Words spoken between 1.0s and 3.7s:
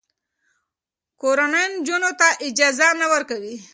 کورنۍ نجونو ته اجازه نه ورکوي.